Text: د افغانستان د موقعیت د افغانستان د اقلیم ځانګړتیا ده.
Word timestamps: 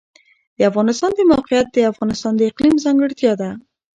د 0.57 0.59
افغانستان 0.69 1.11
د 1.15 1.19
موقعیت 1.31 1.67
د 1.73 1.77
افغانستان 1.91 2.33
د 2.37 2.41
اقلیم 2.49 2.75
ځانګړتیا 2.85 3.33
ده. 3.41 3.49